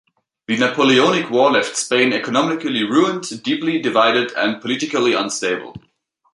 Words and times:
The 0.47 0.57
Napoleonic 0.57 1.29
War 1.29 1.51
left 1.51 1.77
Spain 1.77 2.11
economically 2.11 2.83
ruined, 2.83 3.43
deeply 3.43 3.79
divided 3.79 4.31
and 4.35 4.59
politically 4.59 5.13
unstable. 5.13 5.75